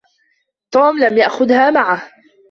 [0.71, 2.07] توم لم يأخذها معه.